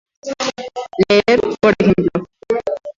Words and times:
Leer, 1.07 1.39
por 1.61 1.73
ejemplo. 1.79 2.25